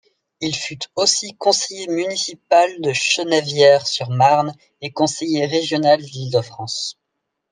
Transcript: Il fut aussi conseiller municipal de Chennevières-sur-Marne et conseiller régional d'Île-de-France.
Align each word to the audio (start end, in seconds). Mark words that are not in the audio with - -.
Il 0.39 0.55
fut 0.55 0.79
aussi 0.95 1.35
conseiller 1.35 1.85
municipal 1.85 2.81
de 2.81 2.91
Chennevières-sur-Marne 2.91 4.55
et 4.81 4.89
conseiller 4.91 5.45
régional 5.45 6.01
d'Île-de-France. 6.01 6.97